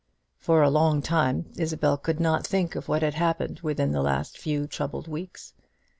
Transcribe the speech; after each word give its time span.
For 0.39 0.63
a 0.63 0.69
long 0.71 1.03
time 1.03 1.45
Isabel 1.57 1.95
could 1.95 2.19
not 2.19 2.43
think 2.47 2.73
of 2.75 2.87
what 2.87 3.03
had 3.03 3.13
happened 3.13 3.59
within 3.59 3.91
the 3.91 4.01
last 4.01 4.35
few 4.35 4.65
troubled 4.65 5.07
weeks. 5.07 5.53